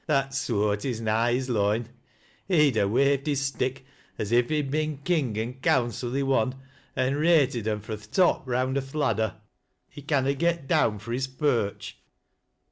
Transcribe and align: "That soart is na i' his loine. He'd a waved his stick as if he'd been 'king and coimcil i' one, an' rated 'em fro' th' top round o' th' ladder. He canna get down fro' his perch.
"That 0.07 0.33
soart 0.33 0.83
is 0.83 0.99
na 0.99 1.15
i' 1.25 1.33
his 1.35 1.47
loine. 1.47 1.85
He'd 2.47 2.75
a 2.75 2.87
waved 2.87 3.27
his 3.27 3.41
stick 3.45 3.85
as 4.17 4.31
if 4.31 4.49
he'd 4.49 4.71
been 4.71 4.97
'king 4.97 5.37
and 5.37 5.61
coimcil 5.61 6.17
i' 6.19 6.23
one, 6.23 6.55
an' 6.95 7.17
rated 7.17 7.67
'em 7.67 7.81
fro' 7.81 7.97
th' 7.97 8.11
top 8.11 8.47
round 8.47 8.79
o' 8.79 8.81
th' 8.81 8.95
ladder. 8.95 9.35
He 9.87 10.01
canna 10.01 10.33
get 10.33 10.67
down 10.67 10.97
fro' 10.97 11.13
his 11.13 11.27
perch. 11.27 11.99